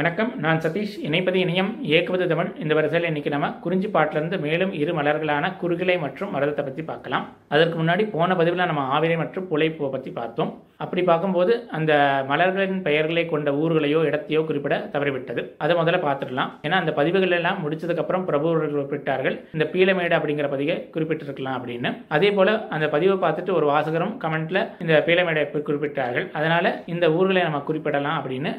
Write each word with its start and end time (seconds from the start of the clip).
வணக்கம் 0.00 0.30
நான் 0.42 0.60
சதீஷ். 0.64 0.92
இணைப்பது 1.06 1.38
இணையம். 1.44 1.70
இயக்குவது 1.88 2.26
தமிழ். 2.28 2.50
இந்த 2.62 2.72
வரிசையில் 2.76 3.08
இன்னைக்கு 3.08 3.30
நம்ம 3.30 3.48
குறிஞ்சி 3.64 3.88
பாட்டிலிருந்து 3.88 4.36
மேலும் 4.44 4.72
இரு 4.72 4.92
மலர்களான 4.98 5.50
குறுகிலை 5.62 5.96
மற்றும் 6.04 6.30
மருதத்தை 6.34 6.62
பற்றி 6.66 6.82
பார்க்கலாம். 6.82 7.24
அதற்கு 7.54 7.76
முன்னாடி 7.80 8.04
போன 8.12 8.36
பதிவில் 8.38 8.70
நம்ம 8.70 8.84
ஆவிரை 8.94 9.16
மற்றும் 9.22 9.48
புலைப்பூவை 9.50 9.90
பற்றி 9.96 10.10
பார்த்தோம். 10.10 10.52
அப்படி 10.84 11.02
பார்க்கும்போது 11.10 11.52
அந்த 11.78 11.92
மலர்களின் 12.30 12.82
பெயர்களை 12.88 13.24
கொண்ட 13.32 13.50
ஊர்களையோ 13.62 14.00
இடத்தையோ 14.08 14.40
குறிப்பிட 14.48 14.76
தவறிவிட்டது. 14.94 15.42
அதை 15.64 15.74
முதல்ல 15.80 16.00
பார்த்துடலாம். 16.06 16.50
ஏன்னா 16.64 16.76
அந்த 16.82 16.92
பதிவுகள் 16.98 17.36
எல்லாம் 17.38 17.60
முடிச்சதுக்கப்புறம் 17.64 18.26
பிரபுவர்கள் 18.30 18.74
குறிப்பிட்டார்கள் 18.76 19.36
இந்த 19.54 19.66
பீலமேடு 19.74 20.16
அப்படிங்கிற 20.18 20.48
பதிவை 20.54 20.76
குறிப்பிட்டிருக்கலாம் 20.94 21.56
அப்படின்னு. 21.58 21.92
அதே 22.16 22.30
போல 22.38 22.56
அந்த 22.76 22.88
பதிவை 22.94 23.16
பார்த்துட்டு 23.24 23.56
ஒரு 23.58 23.68
வாசகரும் 23.72 24.14
கமெண்ட்ல 24.24 24.60
இந்த 24.84 24.94
பீலமேடை 25.08 25.44
குறிப்பிட்டார்கள். 25.68 26.26
அதனால 26.38 26.74
இந்த 26.94 27.06
ஊர்களை 27.18 27.42
நம்ம 27.48 27.62
குறிப்பிடலாம் 27.68 28.18
அப்படின்னு 28.20 28.52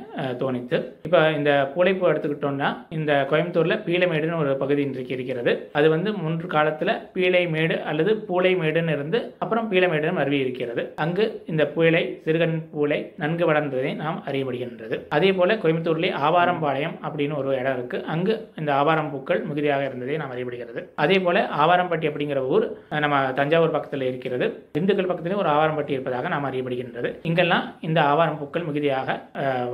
தோணித்து. 0.43 0.77
இப்போ 1.07 1.19
இந்த 1.39 1.51
பூளைப்பூ 1.73 2.05
எடுத்துக்கிட்டோம்னா 2.11 2.69
இந்த 2.97 3.11
கோயம்புத்தூர்ல 3.31 3.77
பீலமேடுன்னு 3.87 4.39
ஒரு 4.43 4.51
பகுதி 4.63 4.81
இன்றைக்கு 4.87 5.15
இருக்கிறது. 5.17 5.53
அது 5.77 5.87
வந்து 5.95 6.09
முன்று 6.23 6.47
காலத்துல 6.55 6.91
பீலைமேடு 7.15 7.77
அல்லது 7.91 8.13
பூளைமேடுன்னு 8.29 8.95
இருந்து 8.97 9.21
அப்புறம் 9.43 9.69
பீலமேடுன்னு 9.73 10.19
மருவி 10.21 10.39
இருக்கிறது. 10.45 10.83
அங்கு 11.05 11.25
இந்த 11.53 11.63
பூளை 11.75 12.03
சிறுகன் 12.25 12.57
பூலை 12.73 12.99
நன்கு 13.21 13.45
வளர்ந்ததை 13.49 13.91
நாம் 14.01 14.19
அறிய 14.29 14.45
முடிகின்றது 14.47 14.97
அதே 15.15 15.29
போல 15.37 15.55
கோயம்புத்தூர்லேயே 15.63 16.13
ஆவாரம்பாளையம் 16.25 16.95
அப்படின்னு 17.05 17.37
ஒரு 17.41 17.49
இடம் 17.59 17.75
இருக்கு. 17.77 17.97
அங்கு 18.13 18.33
இந்த 18.59 18.71
ஆவாரம் 18.79 19.11
பூக்கள் 19.13 19.41
மிகுதியாக 19.49 19.87
இருந்ததை 19.89 20.17
நாம் 20.21 20.33
அறியப்படுகிறது. 20.35 20.81
அதே 21.03 21.17
போல 21.25 21.43
ஆவாரம்பட்டி 21.63 22.09
அப்படிங்கிற 22.09 22.41
ஊர் 22.55 22.65
நம்ம 23.05 23.19
தஞ்சாவூர் 23.39 23.75
பக்கத்தில் 23.75 24.07
இருக்கிறது. 24.09 24.47
திண்டுக்கல் 24.77 25.09
பக்கத்திலே 25.09 25.39
ஒரு 25.43 25.51
ஆவாரம்பட்டி 25.55 25.95
இருப்பதாக 25.95 26.29
நாம் 26.35 26.47
அறியப்படுகின்றது. 26.49 27.11
இங்கெல்லாம் 27.29 27.65
இந்த 27.89 27.99
ஆவாரம் 28.11 28.39
பூக்கள் 28.41 28.67
மிகுதியாக 28.69 29.17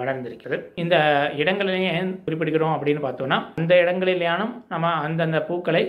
வளர்ந்திருக்கிறது. 0.01 0.59
இந்த 0.83 0.95
இடங்களையும் 1.41 1.95
ஏன் 1.99 2.11
குறிப்பிடுகிறோம் 2.25 2.75
அப்படின்னு 2.77 3.03
பார்த்தோம்னா 3.05 3.39
அந்த 3.61 3.73
இடங்களிலேயானும் 3.83 4.53
நம்ம 4.73 4.93
அந்தந்த 5.07 5.39
பூக்களை 5.49 5.83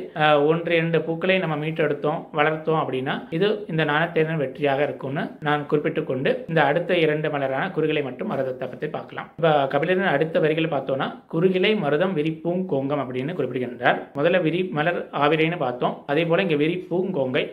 ஒன்று 0.50 0.72
இரண்டு 0.78 0.98
பூக்களை 1.06 1.36
நம்ம 1.44 1.56
மீட்டெடுத்தோம் 1.64 2.20
வளர்த்தோம் 2.38 2.80
அப்படின்னா 2.82 3.14
இது 3.36 3.48
இந்த 3.72 3.82
நாணத்தேர்தல் 3.90 4.42
வெற்றியாக 4.42 4.82
இருக்கும்னு 4.88 5.24
நான் 5.46 5.66
குறிப்பிட்டு 5.70 6.02
கொண்டு 6.10 6.30
இந்த 6.50 6.60
அடுத்த 6.70 6.98
இரண்டு 7.04 7.28
மலரான 7.34 7.64
குறுகிலை 7.76 8.02
மற்றும் 8.06 8.30
மருதத்தை 8.32 8.66
பற்றி 8.72 8.88
பார்க்கலாம். 8.96 9.28
இப்போ 9.38 9.52
கபிலரின் 9.72 10.12
அடுத்த 10.14 10.36
வரிகளை 10.44 10.68
பார்த்தோம்னா 10.74 11.08
குறுகிலை 11.34 11.72
மருதம் 11.84 12.14
விரிப்பூங் 12.18 12.62
கோங்கம் 12.72 13.02
அப்படின்னு 13.04 13.36
குறிப்பிடுகின்றார். 13.38 13.98
முதல்ல 14.18 14.40
விரி 14.46 14.60
மலர் 14.78 15.00
ஆவிரைன்னு 15.22 15.58
பார்த்தோம். 15.64 15.94
அதே 16.12 16.24
போல 16.30 16.46
இங்க 16.46 16.58
விரிப்பூங் 16.64 17.10
கோங்கை 17.18 17.44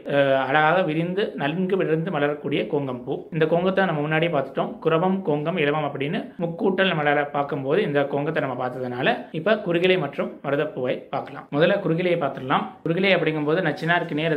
அழகாக 0.47 0.77
விரிந்து 0.89 1.25
நன்கு 1.41 1.77
விழுந்து 1.81 2.11
மலரக்கூடிய 2.17 2.61
கோங்கம் 2.73 3.01
பூ. 3.05 3.15
இந்த 3.35 3.47
கோங்கத்தை 3.53 3.87
நம்ம 3.91 4.03
முன்னாடியே 4.05 4.33
பார்த்துட்டோம். 4.37 4.71
குரவம் 4.85 5.17
கோங்கம் 5.29 5.59
இளவம் 5.63 5.87
அப்படின்னு 5.89 6.21
முக்கூட்டல் 6.45 6.95
மலரை 7.01 7.25
பார்க்கும்போது 7.35 7.81
இந்த 7.87 7.99
கோங்கத்தை 8.13 8.43
நம்ம 8.47 8.57
பார்த்ததுனால 8.63 9.17
இப்ப 9.39 9.57
குறுகிலை 9.67 9.99
மற்றும் 10.05 10.31
மருதப்பூவை 10.45 10.95
பார்க்கலாம். 11.15 11.47
முதல்ல 11.57 11.79
குறுகிலையை 11.85 12.19
பார்த்துடலாம். 12.23 12.65
குறுகிலை 12.85 13.13
அப்படிங்கும்போது 13.17 13.67
நச்சினாருக்கு 13.69 14.19
நேர் 14.21 14.33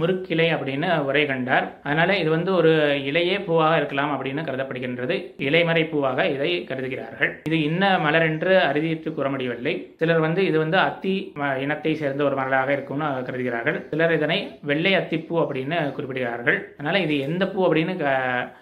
முறுக்கிளை 0.00 0.46
அப்படின்னு 0.54 0.88
உரை 1.08 1.22
கண்டார். 1.30 1.66
அதனால 1.86 2.16
இது 2.20 2.30
வந்து 2.34 2.50
ஒரு 2.58 2.70
இலையே 3.10 3.36
பூவாக 3.46 3.78
இருக்கலாம் 3.82 4.14
அப்படின்னு 4.16 4.46
கருதப்படுகின்றது. 4.48 5.16
இலைமறை 5.48 5.84
பூவாக 5.92 6.28
இதை 6.34 6.50
கருதுகிறார்கள். 6.70 7.32
இது 7.48 7.58
இன்ன 7.68 7.92
மலர் 8.06 8.28
என்று 8.30 8.54
அறிவித்து 8.70 9.08
கூற 9.18 9.28
முடியவில்லை 9.34 9.74
சிலர் 10.00 10.24
வந்து 10.26 10.40
இது 10.50 10.58
வந்து 10.64 10.78
அத்தி 10.88 11.14
இனத்தை 11.64 11.94
சேர்ந்த 12.02 12.22
ஒரு 12.28 12.36
மலராக 12.40 12.70
இருக்கும்னு 12.76 13.06
கருதுகிறார்கள். 13.28 13.78
சிலர் 13.92 14.16
இதனை 14.18 14.38
வெள்ளை 14.70 14.92
அத்திப்பூ 15.00 15.34
அப்படின்னு 15.42 15.76
குறிப்பிடுகிறார்கள். 15.96 16.58
அதனால 16.78 17.00
இது 17.06 17.14
எந்த 17.28 17.44
பூ 17.52 17.60
அப்படின்னு 17.66 17.94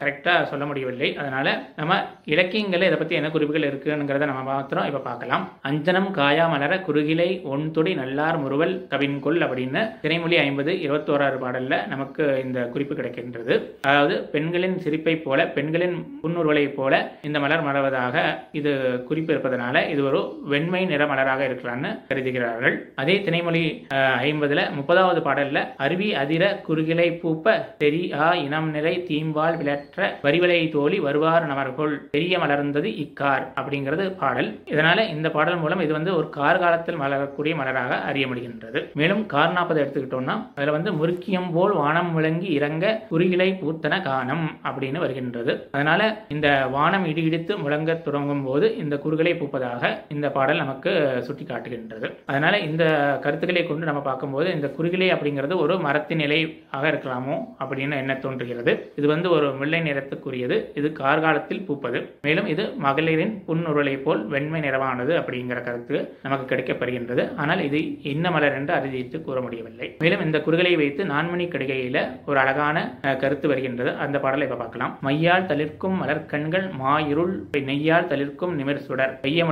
கரெக்டாக 0.01 0.49
சொல்ல 0.51 0.65
முடியவில்லை. 0.71 1.11
அதனால 1.23 1.47
நம்ம 1.81 1.99
இலக்கியங்களில் 2.35 2.89
இதை 2.89 2.99
பற்றி 3.01 3.19
என்ன 3.21 3.31
குறிப்புகள் 3.35 3.69
இருக்குங்கிறத 3.71 4.29
நம்ம 4.31 4.45
மாத்திரம் 4.53 4.89
இப்போ 4.91 5.03
பார்க்கலாம். 5.09 5.45
அஞ்சனம் 5.71 6.11
காயா 6.19 6.47
மலர 6.55 6.73
குறுகிலை 6.89 7.31
ஒன்துடி 7.53 7.93
நல்லார் 8.03 8.39
முறுவல் 8.45 8.75
கவின்கொள் 8.93 9.41
அப்படின்னு 9.47 9.83
திரைமொழி 10.05 10.37
ஐம்பது 10.47 10.73
இருபத்தோராறு 10.87 11.39
பாடலில் 11.45 11.79
நமக்கு 11.93 12.23
இந்த 12.45 12.59
குறிப்பு 12.75 12.95
கிடைக்கின்றது. 12.99 13.55
அதாவது 13.89 14.17
பெண்களின் 14.35 14.77
சிரிப்பு 14.85 15.00
போல 15.27 15.41
பெண்களின் 15.57 15.97
புன்னூர்களைப் 16.23 16.75
போல 16.79 16.95
இந்த 17.29 17.39
மலர் 17.45 17.65
மலர்வதாக 17.67 18.17
இது 18.59 18.71
குறிப்பு 19.09 19.33
இருப்பதனால 19.35 19.83
இது 19.93 20.01
ஒரு 20.09 20.21
வெண்மை 20.53 20.83
நிற 20.93 21.03
மலராக 21.13 21.41
இருக்கிறான்னு 21.49 21.91
கருதுகிறார்கள். 22.09 22.77
அதே 23.03 23.17
திணைமொழி 23.27 23.63
ஐம்பதுல 24.29 24.61
முப்பதாவது 24.79 25.23
பாடல்ல 25.27 25.63
அருவி 25.85 26.09
அதிர 26.23 26.45
குறுகிலை 26.69 27.09
பூப்ப 27.23 27.57
தெரி 27.83 28.03
ஆ 28.25 28.29
இனம் 28.45 28.71
நிறை 28.77 28.95
தீம்பால் 29.09 29.59
விளற்ற 29.63 30.11
வரிவலை 30.27 30.61
தோழி 30.77 30.99
வருவார் 31.07 31.49
நமர்கொள் 31.53 31.95
பெரிய 32.15 32.39
மலர்ந்தது 32.45 32.89
இக்கார் 33.05 33.45
அப்படிங்கிறது 33.59 34.07
பாடல். 34.23 34.51
இதனால 34.73 35.09
இந்த 35.15 35.29
பாடல் 35.37 35.61
மூலம் 35.63 35.85
இது 35.87 35.93
வந்து 35.99 36.13
ஒரு 36.19 36.29
கார் 36.39 36.63
காலத்தில் 36.65 37.01
மலரக்கூடிய 37.03 37.55
மலராக 37.61 38.01
அறிய 38.11 38.27
முடிகின்றது. 38.31 38.81
மேலும் 39.01 39.23
கார் 39.35 39.57
நாற்பது 39.57 39.83
எடுத்துக்கிட்டோம்னா 39.83 40.37
அதுல 40.57 40.77
வந்து 40.77 40.93
முறுக்கியம் 41.01 41.51
போல் 41.57 41.75
வானம் 41.83 42.13
விளங்கி 42.17 42.49
இறங்க 42.59 42.87
குறுகிலை 43.11 43.49
பூத்தன 43.63 43.99
கானம் 44.09 44.47
அப்படின்னு 44.69 44.90
வருகின்றது. 44.99 45.53
அதனால 45.71 46.01
இந்த 46.29 46.49
வானம் 46.77 47.07
இடி 47.11 47.23
இடித்து 47.29 47.53
முழங்க 47.63 47.95
தொடங்கும் 47.95 48.45
போது 48.45 48.67
இந்த 48.77 48.95
குறுகளை 48.99 49.33
பூப்பதாக 49.33 49.93
இந்த 50.15 50.27
பாடல் 50.37 50.63
நமக்கு 50.63 50.91
சுட்டி 51.27 51.45
காட்டுகின்றது 51.45 52.09
அதனால 52.31 52.59
இந்த 52.69 52.85
கருத்துக்களை 53.25 53.63
கொண்டு 53.67 53.89
நம்ம 53.89 54.03
பார்க்கும்போது 54.09 54.49
இந்த 54.57 54.69
குறுகிலை 54.77 55.09
அப்படிங்கிறது 55.15 55.57
ஒரு 55.65 55.75
மரத்தின் 55.87 56.25
இலை 56.27 56.41
ஆக 56.77 56.85
இருக்கலாமோ 56.93 57.37
அப்படின்னு 57.61 57.97
என்ன 58.03 58.15
தோன்றுகிறது. 58.25 58.73
இது 58.97 59.07
வந்து 59.15 59.31
ஒரு 59.37 59.47
முல்லை 59.61 59.81
நிறத்துக்குரியது. 59.81 60.57
இது 60.75 60.89
கார்காலத்தில் 61.01 61.65
பூப்பது. 61.69 61.99
மேலும் 62.27 62.47
இது 62.47 62.65
மகளிரின் 62.87 63.35
புன்னுருளை 63.49 63.95
போல் 64.07 64.23
வெண்மை 64.27 64.61
நிறமானது 64.61 65.13
அப்படிங்கிற 65.21 65.61
கருத்து 65.69 65.97
நமக்கு 66.23 66.45
கிடைக்கப்படுகின்றது. 66.53 67.25
ஆனால் 67.43 67.63
இது 67.69 68.03
என்ன 68.13 68.31
மலர் 68.31 68.57
என்று 68.59 68.75
அறிவித்து 68.79 69.19
கூற 69.23 69.41
முடியவில்லை. 69.41 69.89
மேலும் 70.05 70.25
இந்த 70.27 70.41
குறுகளை 70.41 70.77
வைத்து 70.77 71.05
நான்மணி 71.05 71.47
கடிகையில 71.51 71.99
ஒரு 72.27 72.39
அழகான 72.39 72.77
கருத்து 73.23 73.49
வருகின்றது. 73.49 73.97
அந்த 73.97 74.19
பாடலை 74.19 74.47
இப்ப 74.47 74.59
பார்க்கலாம். 74.63 74.80
மையால் 75.03 75.47
தளிர்க்கும் 75.47 75.97
மலர்கண்கள் 76.01 76.67
மா 76.75 76.95
இருள் 77.09 77.35
நெய்யால் 77.65 78.09
தளிர்க்கும் 78.09 78.55
நிமிர் 78.59 78.83
சுடர். 78.83 79.13
பெய்ய 79.21 79.45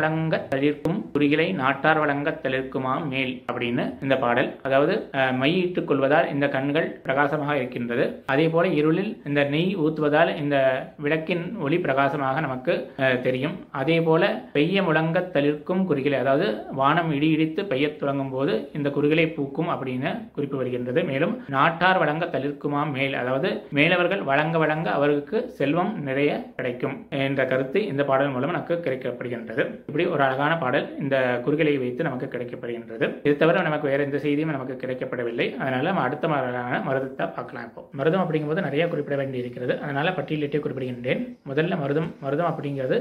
தளிர்க்கும் 0.48 0.98
குறிகளை 1.12 1.52
நாட்டார் 1.54 1.98
வழங்க 1.98 2.40
தளிர்க்குமாம் 2.42 3.06
மேல் 3.08 3.32
அப்படின்னு 3.48 3.84
இந்த 4.02 4.14
பாடல். 4.16 4.50
அதாவது 4.62 4.94
அஹ், 5.12 5.34
மையிட்டுக் 5.40 5.88
கொள்வதால் 5.88 6.28
இந்த 6.28 6.48
கண்கள் 6.48 6.88
பிரகாசமாக 7.02 7.56
இருக்கின்றது. 7.56 8.04
அதே 8.26 8.48
போல 8.48 8.66
இருளில் 8.74 9.12
இந்த 9.26 9.44
நெய் 9.48 9.76
ஊத்துவதால் 9.78 10.32
இந்த 10.36 10.56
விளக்கின் 10.98 11.44
ஒளி 11.60 11.78
பிரகாசமாக 11.78 12.40
நமக்கு 12.40 12.74
தெரியும். 13.22 13.54
அதே 13.74 14.00
போல 14.00 14.22
பெய்ய 14.52 14.82
முழங்க 14.82 15.06
தளிர்க்கும் 15.34 15.84
குறுகிலை 15.88 16.18
அதாவது 16.18 16.46
வானம் 16.74 17.12
இடி 17.12 17.30
இடித்து 17.30 17.62
பெய்யத் 17.64 17.98
தொடங்கும் 17.98 18.30
போது 18.30 18.46
இந்த 18.72 18.88
குறுகிலை 18.90 19.26
பூக்கும் 19.30 19.70
அப்படின்னு 19.70 19.96
குறிப்பு 20.32 20.56
வருகின்றது. 20.56 20.76
மேலும் 21.04 21.34
நாட்டார் 21.48 21.98
வழங்க 21.98 22.24
தளிர்க்குமாம் 22.28 22.92
மேல் 22.92 23.14
அதாவது 23.14 23.48
மேலவர்கள் 23.72 24.22
வழங்க 24.24 24.56
வழங்க 24.58 24.88
அவர்கள் 24.90 25.17
அளவுக்கு 25.18 25.38
செல்வம் 25.58 25.90
நிறைய 26.08 26.30
கிடைக்கும் 26.56 26.94
என்ற 27.24 27.42
கருத்து 27.52 27.78
இந்த 27.90 28.02
பாடல் 28.08 28.30
மூலம் 28.34 28.50
நமக்கு 28.52 28.74
கிடைக்கப்படுகின்றது. 28.84 29.62
இப்படி 29.88 30.04
ஒரு 30.14 30.22
அழகான 30.26 30.52
பாடல் 30.62 30.86
இந்த 31.02 31.16
குறுகலை 31.44 31.72
வைத்து 31.82 32.06
நமக்கு 32.06 32.26
கிடைக்கப்படுகின்றது. 32.34 33.06
இது 33.26 33.34
தவிர 33.40 33.62
நமக்கு 33.68 33.86
வேற 33.90 34.00
எந்த 34.08 34.18
செய்தியும் 34.24 34.52
நமக்கு 34.56 34.74
கிடைக்கப்படவில்லை. 34.82 35.46
அதனால 35.62 35.84
நம்ம 35.88 36.04
அடுத்த 36.08 36.28
மலரான 36.32 36.78
மருதத்தை 36.88 37.26
பார்க்கலாம் 37.38 37.66
இப்போ. 37.68 37.82
மருதம் 38.00 38.22
அப்படிங்கும்போது 38.24 38.64
நிறைய 38.68 38.86
குறிப்பிட 38.92 39.16
வேண்டி 39.20 39.42
இருக்கிறது 39.42 39.74
அதனால 39.86 40.12
பட்டியலிட்டே 40.18 40.60
குறிப்பிடுகின்றேன். 40.66 41.22
முதல்ல 41.50 41.78
மருதம் 41.82 42.08
மருதம் 42.24 42.50
அப்படிங்கிறது 42.50 42.98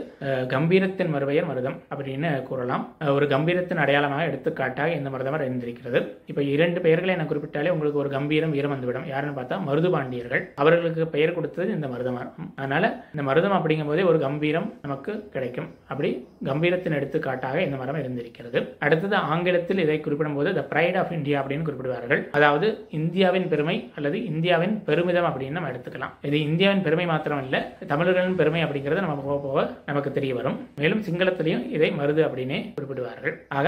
கம்பீரத்தின் 0.55 1.13
மறுபெயர் 1.17 1.49
மருதம் 1.51 1.77
அப்படின்னு 1.91 2.31
கூறலாம். 2.49 2.85
ஒரு 3.17 3.27
கம்பீரத்தின் 3.35 3.83
அடையாளமாக 3.85 4.27
எடுத்துக்காட்டாக 4.31 4.97
இந்த 4.99 5.11
மருதமர் 5.15 5.45
இருந்திருக்கிறது 5.47 6.01
இப்போ 6.31 6.41
இரண்டு 6.55 6.79
பெயர்களை 6.87 7.17
நான் 7.21 7.31
குறிப்பிட்டாலே 7.33 7.73
உங்களுக்கு 7.77 8.03
ஒரு 8.05 8.11
கம்பீரம் 8.17 8.55
வீரம் 8.57 8.75
வந்துவிடும். 8.75 9.07
யாருன்னு 9.13 9.37
பார்த்தா 9.39 9.61
மருது 9.69 9.91
பாண்டியர்கள் 9.97 10.43
அவர்களுக்கு 10.63 11.05
பெயர் 11.15 11.37
கொடுத்தது 11.37 11.69
இந்த 11.77 11.87
மருதம். 11.87 12.05
மருதமர் 12.07 12.53
அதனால 12.59 12.83
இந்த 13.13 13.23
மருதம் 13.29 13.55
அப்படிங்கும்போதே 13.57 14.03
ஒரு 14.11 14.19
கம்பீரம் 14.25 14.67
நமக்கு 14.81 15.11
கிடைக்கும். 15.33 15.69
அப்படி 15.91 16.09
கம்பீரத்தின் 16.49 16.97
எடுத்துக்காட்டாக 16.99 17.61
இந்த 17.67 17.77
மரம் 17.81 17.99
இருந்திருக்கிறது. 18.01 18.59
அடுத்தது 18.85 19.15
ஆங்கிலத்தில் 19.33 19.83
இதை 19.85 19.97
குறிப்பிடும்போது 20.05 20.51
த 20.57 20.63
பிரைட் 20.71 20.97
ஆஃப் 21.01 21.13
இந்தியா 21.17 21.37
அப்படின்னு 21.41 21.67
குறிப்பிடுவார்கள். 21.69 22.21
அதாவது 22.37 22.67
இந்தியாவின் 22.99 23.47
பெருமை 23.53 23.77
அல்லது 23.95 24.17
இந்தியாவின் 24.31 24.75
பெருமிதம் 24.89 25.29
அப்படின்னு 25.29 25.57
நம்ம 25.57 25.71
எடுத்துக்கலாம். 25.73 26.15
இது 26.29 26.39
இந்தியாவின் 26.49 26.85
பெருமை 26.87 27.05
மாத்திரம் 27.13 27.43
இல்ல 27.43 27.57
தமிழர்களின் 27.93 28.39
பெருமை 28.41 28.63
அப்படிங்கிறது 28.63 29.05
நம்ம 29.05 29.25
போக 29.29 29.37
போக 29.47 29.65
நமக்கு 29.85 30.11
தெரிய 30.11 30.33
வரும். 30.39 30.57
மேலும் 30.81 31.03
சிங்களத்திலையும் 31.09 31.65
இதை 31.77 31.91
மருது 32.01 32.23
அப்படின்னே 32.27 32.59
குறிப்பிடுவார்கள். 32.77 33.35
ஆக 33.59 33.67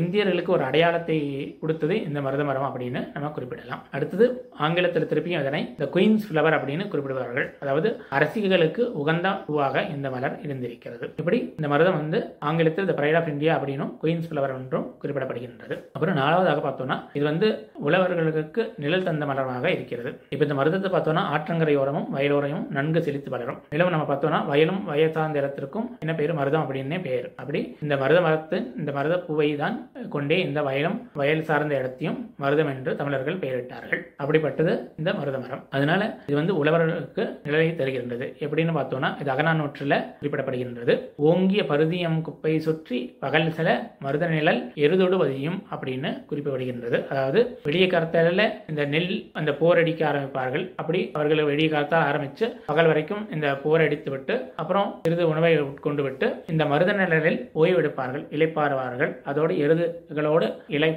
இந்தியர்களுக்கு 0.00 0.50
ஒரு 0.56 0.64
அடையாளத்தை 0.68 1.16
கொடுத்தது 1.60 1.94
இந்த 2.08 2.18
மருத 2.26 2.42
மரம் 2.48 2.66
அப்படின்னு 2.68 3.00
நம்ம 3.14 3.30
குறிப்பிடலாம். 3.36 3.82
அடுத்தது 3.96 4.26
ஆங்கிலத்தில் 4.66 5.08
திருப்பியும் 5.10 5.42
இதனை 5.44 5.62
த 5.80 5.88
குயின்ஸ் 5.94 6.26
ஃப்ளவர் 6.28 6.56
அப்படின்னு 6.58 6.84
குறிப்பிடுவார்கள். 6.92 7.48
அதாவது 7.62 7.88
அரசிகளுக்கு 8.18 8.84
உகந்த 9.02 9.28
பூவாக 9.46 9.82
இந்த 9.94 10.08
மலர் 10.14 10.36
இருந்திருக்கிறது. 10.46 11.06
இப்படி 11.20 11.40
இந்த 11.58 11.70
மருதம் 11.72 11.98
வந்து 12.00 12.20
ஆங்கிலத்தில் 12.50 12.88
த 12.90 12.94
பிரைட் 13.00 13.18
ஆஃப் 13.20 13.30
இந்தியா 13.34 13.52
அப்படின்னும் 13.58 13.92
குயின்ஸ் 14.02 14.28
ஃப்ளவர் 14.30 14.54
என்றும் 14.58 14.86
குறிப்பிடப்படுகின்றது. 15.02 15.76
அப்புறம் 15.94 16.18
நாலாவதாக 16.20 16.62
பார்த்தோம்னா 16.66 16.98
இது 17.18 17.24
வந்து 17.30 17.48
உழவர்களுக்கு 17.88 18.64
நிழல் 18.84 19.06
தந்த 19.08 19.26
மலராக 19.30 19.66
இருக்கிறது. 19.76 20.12
இப்போ 20.34 20.44
இந்த 20.48 20.58
மருதத்தை 20.60 20.90
பார்த்தோம்னா 20.96 21.24
ஆற்றங்கரையோரமும் 21.34 22.08
வயலோரையும் 22.16 22.64
நன்கு 22.78 23.02
செழித்து 23.08 23.30
வளரும். 23.36 23.60
மேலும் 23.72 23.94
நம்ம 23.96 24.06
பார்த்தோம்னா 24.12 24.40
வயலும் 24.52 24.80
வயல் 24.92 25.14
சார்ந்த 25.18 25.42
இடத்திற்கும் 25.42 25.86
என்ன 26.04 26.14
பேர்? 26.20 26.34
மருதம் 26.40 26.64
அப்படின்னே 26.64 27.00
பேர். 27.08 27.28
அப்படி 27.42 27.62
இந்த 27.84 27.96
மருத 28.04 28.20
மரத்து 28.26 28.56
இந்த 28.80 28.90
மருத 28.98 29.16
பூவை 29.26 29.47
தான் 29.62 29.76
கொண்டே 30.14 30.36
இந்த 30.46 30.60
வயலும் 30.68 30.96
வயல் 31.20 31.44
சார்ந்த 31.48 31.74
இடத்தையும் 31.80 32.18
மருதம் 32.42 32.70
என்று 32.74 32.90
தமிழர்கள் 33.00 33.40
பெயரிட்டார்கள். 33.44 34.02
அப்படிப்பட்டது 34.22 34.72
இந்த 35.00 35.12
மருத 35.18 35.38
மரம். 35.44 35.62
அதனால 35.76 36.00
இது 36.28 36.36
வந்து 36.40 36.56
உழவர்களுக்கு 36.60 37.24
நிழலை 37.46 37.68
தருகின்றது. 37.80 38.28
எப்படின்னு 38.46 38.74
பார்த்தோம்னா 38.78 39.10
இது 39.22 39.32
அகநானூற்றில் 39.34 39.96
குறிப்பிடப்படுகின்றது. 40.20 40.94
ஓங்கிய 41.30 41.62
பருதியம் 41.72 42.18
குப்பை 42.28 42.54
சுற்றி 42.66 43.00
பகல் 43.24 43.50
சில 43.58 43.68
மருத 44.06 44.26
நிழல் 44.34 44.60
எருதோடு 44.84 45.18
வதியும் 45.22 45.58
அப்படின்னு 45.74 46.12
குறிப்பிடப்படுகின்றது. 46.30 47.00
அதாவது 47.12 47.40
வெளிய 47.68 47.86
கருத்தல 47.94 48.44
இந்த 48.70 48.82
நெல் 48.94 49.12
அந்த 49.38 49.50
போர் 49.60 49.80
அடிக்க 49.82 50.02
ஆரம்பிப்பார்கள். 50.10 50.64
அப்படி 50.80 51.00
அவர்கள் 51.16 51.48
வெளிய 51.50 51.68
கருத்தால் 51.74 52.06
ஆரம்பித்து 52.10 52.46
பகல் 52.70 52.90
வரைக்கும் 52.90 53.22
இந்த 53.34 53.46
போர் 53.64 53.84
அடித்து 53.86 54.10
விட்டு 54.14 54.34
அப்புறம் 54.62 54.88
சிறிது 55.04 55.24
உணவை 55.32 55.52
உட்கொண்டு 55.62 56.02
விட்டு 56.06 56.26
இந்த 56.52 56.64
மருத 56.72 56.92
நிழலில் 57.00 57.38
ஓய்வெடுப்பார்கள் 57.62 58.24
இலைப்பாறுவார்கள் 58.36 59.12
அதோடு 59.38 59.56
எருதுகளோடு 59.64 60.46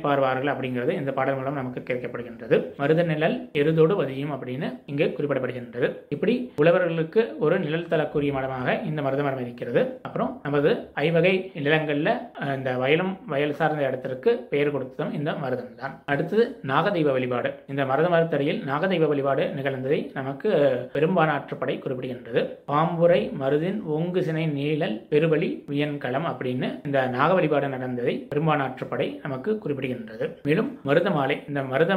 பார்வார்கள் 0.06 0.52
அப்படிங்கிறது 0.52 0.92
இந்த 1.00 1.12
பாடல் 1.18 1.38
மூலம் 1.38 1.58
நமக்கு 1.60 1.82
கேட்கப்படுகின்றது. 1.88 2.56
மருத 2.80 3.02
நிழல் 3.10 3.36
எருதோடு 3.60 3.94
வதியும் 4.00 4.32
அப்படின்னு 4.36 4.68
இங்கு 4.92 5.06
குறிப்பிடப்படுகின்றது. 5.18 5.88
இப்படி 6.16 6.34
உழவர்களுக்கு 6.62 7.22
ஒரு 7.46 7.56
நிழல் 7.64 7.90
தரக்கூடிய 7.92 8.32
மடமாக 8.38 8.76
இந்த 8.90 9.00
மருத 9.06 9.22
மரம் 9.26 9.44
இருக்கிறது. 9.46 9.82
அப்புறம் 10.08 10.32
நமது 10.46 10.72
ஐவகை 11.06 11.34
நிலங்களில் 11.66 12.14
இந்த 12.56 12.72
வயலும் 12.84 13.14
வயல் 13.34 13.56
சார்ந்த 13.60 13.84
இடத்திற்கு 13.90 14.32
பெயர் 14.54 14.74
கொடுத்ததும் 14.76 15.14
இந்த 15.20 15.32
மருதம் 15.44 15.78
தான் 15.82 15.96
அடுத்தது 16.14 16.46
நாகதெய்வ 16.72 17.12
வழிபாடு. 17.18 17.52
இந்த 17.74 17.86
மருத 17.92 18.10
மரத்தடியில் 18.16 18.62
நாகதெய்வ 18.72 19.10
வழிபாடு 19.14 19.46
நிகழ்ந்ததை 19.60 20.00
நமக்கு 20.20 20.50
பெரும்பானாற்றுப்படை 20.96 21.78
குறிப்பிடுகின்றது. 21.86 22.44
பாம்புரை 22.72 23.22
மருதின் 23.44 23.80
ஒங்கு 23.98 24.24
சினை 24.30 24.48
நீழல் 24.58 24.98
பெருவழி 25.14 25.52
வியன்களம் 25.72 26.28
அப்படின்னு 26.34 26.70
இந்த 26.88 27.00
நாக 27.18 27.30
வழிபாடு 27.40 27.68
நடந்ததை 27.76 28.16
பெரும்பானாற்றுப்படை 28.32 29.08
நமக்கு 29.24 29.52
குறிப்பிடுகின்றது. 29.64 30.26
மேலும் 30.48 30.70
மருத 30.88 31.10
மாலை 31.16 31.36
இந்த 31.50 31.62
மருத 31.72 31.96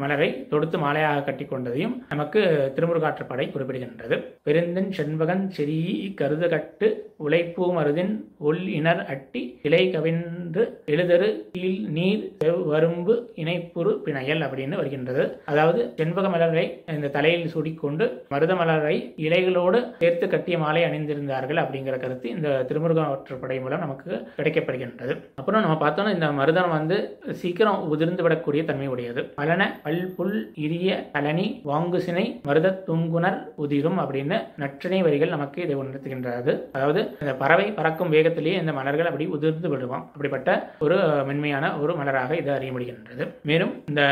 மலரை 0.00 0.28
தொடுத்து 0.50 0.76
மாலையாக 0.82 1.24
கட்டி 1.26 1.44
கொண்டதையும் 1.44 1.92
நமக்கு 2.12 2.40
திருமுருகாற்றுப்படை 2.76 3.44
குறிப்பிடுகின்றது. 3.50 4.16
பெருந்தின் 4.46 4.90
செண்பகன் 4.96 5.44
செறி 5.56 5.78
கருது 6.20 6.46
கட்டு 6.54 6.88
உழைப்பூ 7.24 7.66
மருதின் 7.76 8.12
உள் 8.48 8.62
இணர் 8.78 9.02
அட்டி 9.14 9.42
இலை 9.68 9.82
கவின்று 9.94 10.64
எழுதரு 10.94 11.28
கீழ் 11.56 11.78
நீர் 11.96 12.24
வரும்பு 12.72 13.16
இணைப்புறு 13.42 13.92
பிணையல் 14.06 14.44
அப்படின்னு 14.46 14.80
வருகின்றது. 14.80 15.24
அதாவது 15.52 15.82
செண்பக 16.00 16.28
மலரை 16.34 16.66
இந்த 16.96 17.12
தலையில் 17.18 17.52
சூடிக்கொண்டு 17.54 18.06
மருத 18.34 18.54
மலரை 18.62 18.96
இலைகளோடு 19.26 19.80
சேர்த்து 20.02 20.28
கட்டிய 20.34 20.58
மாலை 20.64 20.82
அணிந்திருந்தார்கள் 20.88 21.62
அப்படிங்கிற 21.64 21.98
கருத்து 22.06 22.28
இந்த 22.36 22.50
திருமுருகாற்றுப்படை 22.70 23.58
மூலம் 23.66 23.84
நமக்கு 23.86 24.12
கிடைக்கப்படுகின்றது. 24.38 25.16
அப்புறம் 25.40 25.62
நம்ம 25.64 25.76
பார்த்தோம்னா 25.82 26.14
இந்த 26.16 26.28
மருதம் 26.40 26.74
வந்து 26.76 26.96
சீக்கிரம் 27.42 27.82
உதிர்ந்து 27.94 28.24
விடக்கூடிய 28.26 28.62
தன்மை 28.70 28.88
உடையது. 28.94 29.22
பலன 29.38 29.62
பல் 29.84 30.04
புல் 30.16 30.36
இரிய 30.66 30.90
கலனி 31.14 31.46
வாங்குசினை 31.70 32.26
மருத 32.48 32.72
துங்குணர் 32.88 33.38
உதிரும் 33.64 33.98
அப்படின்னு 34.04 34.38
நற்றினை 34.62 35.00
வரிகள் 35.06 35.34
நமக்கு 35.34 35.58
இதை 35.66 35.76
உணர்த்துகின்றது. 35.82 36.54
அதாவது 36.76 37.02
இந்த 37.22 37.34
பறவை 37.42 37.66
பறக்கும் 37.78 38.12
வேகத்திலேயே 38.16 38.56
இந்த 38.62 38.74
மலர்கள் 38.78 39.10
அப்படி 39.10 39.26
உதிர்ந்து 39.36 39.70
விடுவோம். 39.74 40.04
அப்படிப்பட்ட 40.14 40.50
ஒரு 40.86 40.98
மென்மையான 41.30 41.72
ஒரு 41.82 41.92
மலராக 42.00 42.38
இது 42.42 42.52
அறிய 42.56 42.72
முடிகின்றது 42.76 43.26
மேலும் 43.50 43.72
இந்த 43.90 44.02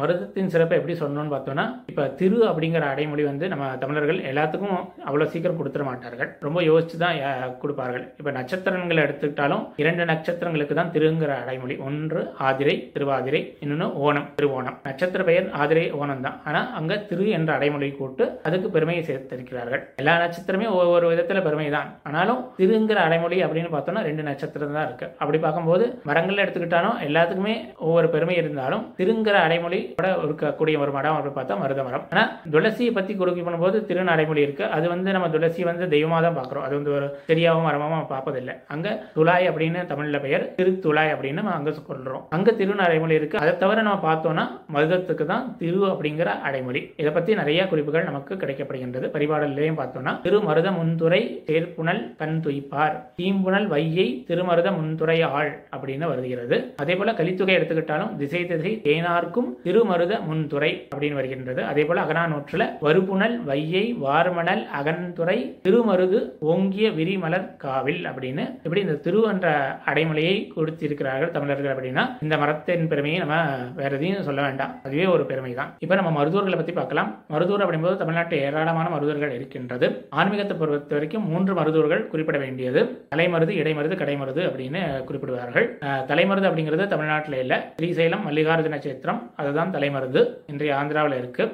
மருதத்தின் 0.00 0.52
சிறப்பை 0.54 0.78
எப்படி 0.80 0.96
சொல்லணும்னு 1.02 1.34
பார்த்தோம்னா 1.34 1.66
இப்ப 1.92 2.08
திரு 2.20 2.40
அப்படிங்கிற 2.50 2.86
அடைமொழி 2.92 3.24
வந்து 3.30 3.46
நம்ம 3.54 3.64
தமிழர்கள் 3.84 4.20
எல்லாத்துக்கும் 4.32 4.78
அவ்வளவு 5.08 5.30
சீக்கிரம் 5.32 5.58
கொடுத்துட 5.60 5.84
மாட்டார்கள். 5.90 6.30
ரொம்ப 6.46 6.58
யோசிச்சு 6.68 6.96
தான் 7.04 7.18
கொடுப்பார்கள். 7.62 8.04
இப்ப 8.20 8.30
நட்சத்திரங்களை 8.38 9.00
எடுத்துக்கிட்டாலும் 9.06 9.64
இரண்டு 9.82 10.04
நட்சத்திரங்களுக்கு 10.48 10.78
தான் 10.78 10.92
திருங்கிற 10.94 11.32
அடைமொழி. 11.42 11.74
ஒன்று 11.86 12.20
ஆதிரை 12.48 12.74
திருவாதிரை 12.94 13.40
இன்னொன்று 13.62 13.86
ஓணம் 14.06 14.28
திருவோணம். 14.38 14.76
நட்சத்திர 14.86 15.22
பெயர் 15.28 15.46
ஆதிரை 15.60 15.84
ஓணம் 16.00 16.22
தான். 16.26 16.36
ஆனா 16.48 16.60
அங்க 16.78 16.92
திரு 17.10 17.24
என்ற 17.38 17.50
அடைமொழி 17.58 17.88
கூட்டு 17.98 18.24
அதுக்கு 18.48 18.68
பெருமையை 18.76 19.02
சேர்த்திருக்கிறார்கள். 19.08 19.82
எல்லா 20.02 20.14
நட்சத்திரமே 20.22 20.66
ஒவ்வொரு 20.76 21.06
விதத்துல 21.12 21.42
பெருமை 21.46 21.68
தான். 21.76 21.88
ஆனாலும் 22.08 22.40
திருங்கிற 22.60 22.98
அடைமொழி 23.08 23.38
அப்படின்னு 23.46 23.72
பார்த்தோம்னா 23.74 24.04
ரெண்டு 24.08 24.24
நட்சத்திரம் 24.28 24.76
தான் 24.78 24.88
இருக்கு. 24.88 25.08
அப்படி 25.22 25.40
பார்க்கும்போது 25.44 25.86
மரங்கள்ல 26.10 26.44
எடுத்துக்கிட்டாலும் 26.44 26.98
எல்லாத்துக்குமே 27.08 27.56
ஒவ்வொரு 27.88 28.10
பெருமை 28.14 28.36
இருந்தாலும் 28.42 28.86
திருங்கிற 29.00 29.36
அடைமொழி 29.46 29.80
கூட 30.00 30.08
இருக்கக்கூடிய 30.26 30.76
ஒரு 30.84 30.94
மடம் 30.98 31.18
அப்படி 31.18 31.34
பார்த்தா 31.38 31.60
மருத 31.64 31.82
மரம். 31.88 32.06
ஆனா 32.14 32.24
துளசியை 32.56 32.92
பத்தி 32.98 33.14
கொடுக்க 33.20 33.46
பண்ணும்போது 33.48 33.76
திருன்னு 33.90 34.14
அடைமொழி 34.16 34.46
இருக்கு. 34.46 34.64
அது 34.78 34.86
வந்து 34.94 35.16
நம்ம 35.18 35.30
துளசி 35.36 35.62
வந்து 35.70 35.86
தெய்வமா 35.96 36.20
தான் 36.28 36.38
பாக்குறோம் 36.40 36.66
அது 36.68 36.74
வந்து 36.78 36.94
ஒரு 36.98 37.06
செடியாவும் 37.28 37.68
மரமாவும் 37.68 38.10
பார்ப்பதில்லை. 38.14 38.56
அங்க 38.76 38.88
துளாய் 39.16 39.48
அப்படின்னு 39.50 39.80
தமிழ்ல 39.92 40.16
பெயர் 40.26 40.37
பெயர் 40.38 40.54
திருத்துளாய் 40.58 41.12
அப்படின்னு 41.12 41.38
நம்ம 41.38 41.52
அங்க 41.58 41.70
சொல்றோம். 41.88 42.22
அங்க 42.36 42.50
திருன்னு 42.58 42.84
அடைமொழி 42.86 43.14
இருக்கு. 43.14 43.36
அதை 43.42 43.52
தவிர 43.62 43.82
நம்ம 43.82 44.00
பார்த்தோம்னா 44.08 44.44
மருதத்துக்கு 44.74 45.24
தான் 45.32 45.44
திரு 45.60 45.80
அப்படிங்கிற 45.92 46.28
அடைமொழி. 46.48 46.80
இதை 47.00 47.10
பத்தி 47.12 47.34
நிறைய 47.40 47.60
குறிப்புகள் 47.72 48.06
நமக்கு 48.08 48.34
கிடைக்கப்படுகின்றது. 48.34 49.06
பரிபாடலையும் 49.14 49.78
பார்த்தோம்னா 49.80 50.12
திருமருத 50.26 50.68
முன்துறை 50.78 51.20
சேர்ப்புணல் 51.48 52.02
கண் 52.20 52.38
துய்ப்பார். 52.46 52.96
தீம்புணல் 53.20 53.68
வையை 53.74 54.06
திருமருத 54.30 54.68
முன்துறை 54.78 55.18
ஆள் 55.38 55.52
அப்படின்னு 55.76 56.06
வருகிறது. 56.12 56.58
அதே 56.84 56.96
போல 56.96 57.14
கலித்துகை 57.20 57.56
எடுத்துக்கிட்டாலும் 57.58 58.14
திசை 58.22 58.42
திசை 58.46 58.72
தேனார்க்கும் 58.88 59.50
திருமருத 59.66 60.20
முன்துறை 60.28 60.72
அப்படின்னு 60.94 61.18
வருகின்றது. 61.20 61.60
அதே 61.72 61.84
போல 61.84 62.04
அகனானூற்றுல 62.06 62.64
வருபுணல் 62.86 63.36
வையை 63.50 63.84
வார்மணல் 64.06 64.64
அகன்துறை 64.80 65.38
திருமருது 65.68 66.20
ஓங்கிய 66.52 66.86
விரிமலர் 66.98 67.48
காவில் 67.64 68.02
அப்படின்னு. 68.10 68.46
இப்படி 68.64 68.80
இந்த 68.86 68.96
திரு 69.06 69.20
என்ற 69.32 69.48
அடைமொழியை 69.90 70.27
கொடுத்திருக்கிறார்கள் 70.54 71.32
தமிழர்கள் 71.36 71.72
அப்படின்னா 71.74 72.04
இந்த 72.24 72.34
மரத்தின் 72.42 72.88
பெருமையை 72.92 73.18
நம்ம 73.22 73.36
வேற 73.80 73.90
எதையும் 73.98 74.26
சொல்ல 74.28 74.40
வேண்டாம். 74.46 74.72
அதுவே 74.86 75.06
ஒரு 75.14 75.24
பெருமை 75.30 75.52
தான் 75.60 75.70
இப்ப 75.84 75.96
நம்ம 76.00 76.10
மருதூர்களை 76.18 76.56
பத்தி 76.60 76.74
பார்க்கலாம். 76.78 77.10
மருதூர் 77.34 77.64
அப்படிங்கும்போது 77.64 78.00
தமிழ்நாட்டில் 78.02 78.42
ஏராளமான 78.46 78.86
மருதூர்கள் 78.94 79.34
இருக்கின்றது. 79.38 79.88
ஆன்மீகத்தை 80.20 80.56
பொறுத்த 80.60 80.96
வரைக்கும் 80.96 81.26
மூன்று 81.32 81.54
மருதூர்கள் 81.60 82.02
குறிப்பிட 82.12 82.38
வேண்டியது. 82.44 82.82
தலைமருது 83.14 83.54
இடைமருது 83.60 83.96
கடைமருது 84.02 84.42
அப்படின்னு 84.48 84.82
குறிப்பிடுவார்கள். 85.08 85.66
தலைமருது 86.12 86.48
அப்படிங்கிறது 86.50 86.86
தமிழ்நாட்டில் 86.94 87.38
இல்ல. 87.44 87.54
ஸ்ரீசைலம் 87.80 88.24
மல்லிகார்ஜுன 88.28 88.78
சேத்திரம் 88.86 89.20
அதுதான் 89.42 89.74
தலைமருது. 89.76 90.22
இன்றைய 90.52 90.78
ஆந்திராவில் 90.80 91.18
இருக்கு. 91.20 91.44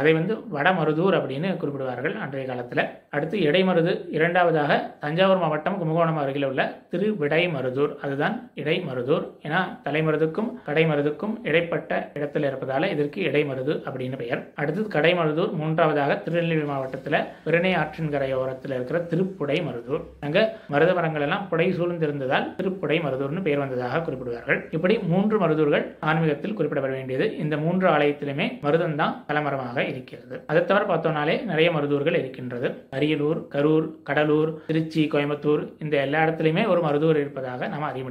அதை 0.00 0.12
வந்து 0.20 0.36
வடமருதூர் 0.56 1.18
அப்படின்னு 1.20 1.50
குறிப்பிடுவார்கள் 1.62 2.16
அன்றைய 2.24 2.46
காலத்துல. 2.50 2.82
அடுத்து 3.16 3.38
இடைமருது 3.48 3.92
இரண்டாவதாக 4.16 4.72
தஞ்சாவூர் 5.04 5.42
மாவட்டம் 5.42 5.78
கும்பகோணம் 5.80 6.20
அருகில் 6.22 6.46
உள்ள 6.50 6.62
திருவிடை 6.92 7.40
மருதூர் 7.56 7.92
அது 8.04 8.11
அதுதான் 8.12 8.36
இடைமருதூர். 8.62 9.26
ஏன்னா 9.46 9.60
தலைமருதுக்கும் 9.84 10.48
கடைமருதுக்கும் 10.66 11.34
இடைப்பட்ட 11.48 11.92
இடத்தில் 12.16 12.46
இருப்பதால 12.48 12.88
இதற்கு 12.94 13.20
இடைமருது 13.28 13.74
அப்படின்னு 13.88 14.16
பெயர். 14.22 14.40
அடுத்தது 14.60 14.86
கடைமருதூர் 14.96 15.52
மூன்றாவதாக 15.60 16.16
திருநெல்வேலி 16.24 16.66
மாவட்டத்தில் 16.70 17.18
பிரணை 17.44 17.72
ஆற்றின் 17.80 18.10
கரையோரத்தில் 18.14 18.74
இருக்கிற 18.76 18.98
திருப்புடை 19.12 19.56
மருதூர் 19.68 20.02
அங்க 20.26 20.38
மருத 20.74 20.90
மரங்கள் 20.98 21.24
எல்லாம் 21.26 21.46
புடை 21.50 21.66
சூழ்ந்திருந்ததால் 21.78 22.48
திருப்புடை 22.58 22.98
மருதூர்னு 23.06 23.44
பெயர் 23.46 23.62
வந்ததாக 23.62 24.02
குறிப்பிடுவார்கள். 24.06 24.60
இப்படி 24.76 24.94
மூன்று 25.12 25.38
மருதூர்கள் 25.44 25.84
ஆன்மீகத்தில் 26.10 26.56
குறிப்பிடப்பட 26.58 26.94
வேண்டியது. 26.98 27.28
இந்த 27.44 27.54
மூன்று 27.64 27.88
ஆலயத்திலுமே 27.94 28.48
மருதம் 28.66 28.98
தான் 29.02 29.16
தலைமரமாக 29.30 29.78
இருக்கிறது. 29.92 30.36
அதை 30.50 30.62
தவிர 30.64 30.84
பார்த்தோம்னாலே 30.92 31.36
நிறைய 31.52 31.70
மருதூர்கள் 31.78 32.20
இருக்கின்றது. 32.22 32.70
அரியலூர் 32.98 33.42
கரூர் 33.56 33.88
கடலூர் 34.10 34.52
திருச்சி 34.68 35.04
கோயம்புத்தூர் 35.14 35.64
இந்த 35.84 35.96
எல்லா 36.06 36.20
இடத்துலையுமே 36.26 36.64
ஒரு 36.74 36.82
மருதூர் 36.88 37.20
இருப்பதாக 37.22 37.68
நாம் 37.72 37.88
அறிய 37.92 38.10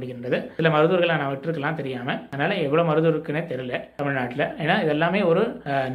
சில 0.58 0.68
மருதூர்களை 0.76 1.14
நான் 1.20 1.32
விட்டுருக்கலாம் 1.32 1.78
தெரியாம 1.80 2.16
அதனால 2.32 2.54
எவ்வளவு 2.66 2.88
மருதூர் 2.90 3.14
இருக்குன்னே 3.14 3.42
தெரியல 3.52 3.78
தமிழ்நாட்டில். 4.00 4.44
ஏன்னா 4.62 4.74
இதெல்லாமே 4.84 5.20
ஒரு 5.30 5.42